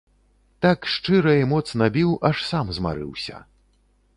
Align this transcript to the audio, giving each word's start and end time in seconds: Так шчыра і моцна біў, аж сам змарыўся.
Так 0.65 0.87
шчыра 0.93 1.35
і 1.41 1.45
моцна 1.51 1.85
біў, 1.99 2.15
аж 2.31 2.37
сам 2.49 2.65
змарыўся. 2.79 3.35